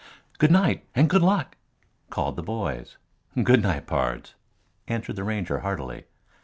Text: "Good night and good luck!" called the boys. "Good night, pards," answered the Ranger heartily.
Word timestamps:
"Good 0.39 0.49
night 0.51 0.83
and 0.95 1.07
good 1.07 1.21
luck!" 1.21 1.57
called 2.09 2.35
the 2.35 2.41
boys. 2.41 2.97
"Good 3.43 3.61
night, 3.61 3.85
pards," 3.85 4.33
answered 4.87 5.15
the 5.15 5.23
Ranger 5.23 5.59
heartily. 5.59 6.05